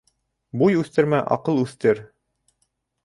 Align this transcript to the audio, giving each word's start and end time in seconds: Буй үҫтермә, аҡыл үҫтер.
Буй 0.61 0.77
үҫтермә, 0.79 1.19
аҡыл 1.37 1.63
үҫтер. 1.67 2.05